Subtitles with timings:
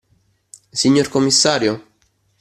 [0.79, 1.79] Signor commissario.